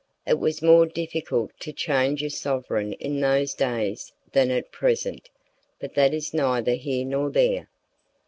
[0.25, 5.29] It was more difficult to change a sovereign in those days than at present,
[5.79, 7.69] but that is neither here nor there.